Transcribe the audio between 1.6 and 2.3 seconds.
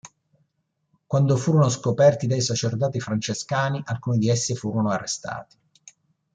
scoperti